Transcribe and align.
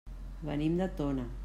Venim 0.49 0.81
de 0.81 0.89
Tona. 1.01 1.31